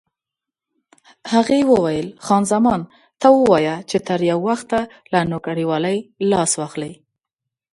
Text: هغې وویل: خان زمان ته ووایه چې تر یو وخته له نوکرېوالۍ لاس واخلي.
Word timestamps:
هغې 1.33 1.61
وویل: 1.71 2.07
خان 2.25 2.43
زمان 2.53 2.81
ته 3.21 3.27
ووایه 3.35 3.75
چې 3.89 3.97
تر 4.07 4.19
یو 4.29 4.39
وخته 4.49 4.79
له 5.11 5.19
نوکرېوالۍ 5.31 5.97
لاس 6.31 6.51
واخلي. 6.59 6.93